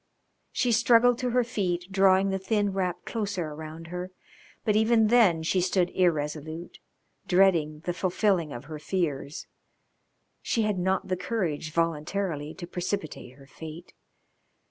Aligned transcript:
She 0.51 0.71
struggled 0.71 1.19
to 1.19 1.29
her 1.29 1.43
feet, 1.43 1.87
drawing 1.91 2.31
the 2.31 2.39
thin 2.39 2.73
wrap 2.73 3.05
closer 3.05 3.49
around 3.51 3.89
her. 3.89 4.09
But 4.65 4.75
even 4.75 5.09
then 5.09 5.43
she 5.43 5.61
stood 5.61 5.91
irresolute, 5.91 6.79
dreading 7.27 7.81
the 7.81 7.93
fulfilling 7.93 8.51
of 8.51 8.65
her 8.65 8.79
fears; 8.79 9.45
she 10.41 10.63
had 10.63 10.79
not 10.79 11.07
the 11.09 11.17
courage 11.17 11.71
voluntarily 11.71 12.55
to 12.55 12.65
precipitate 12.65 13.33
her 13.35 13.45
fate. 13.45 13.93